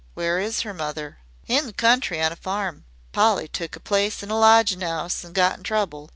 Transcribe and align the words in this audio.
"Where 0.15 0.39
is 0.39 0.61
her 0.61 0.73
mother?" 0.73 1.19
"In 1.47 1.67
the 1.67 1.73
country 1.73 2.19
on 2.23 2.31
a 2.31 2.35
farm. 2.35 2.85
Polly 3.11 3.47
took 3.47 3.75
a 3.75 3.79
place 3.79 4.23
in 4.23 4.31
a 4.31 4.39
lodgin' 4.39 4.81
'ouse 4.81 5.23
an' 5.23 5.31
got 5.33 5.57
in 5.59 5.63
trouble. 5.63 6.09